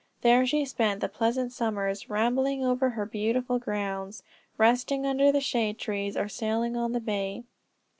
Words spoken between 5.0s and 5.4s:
under the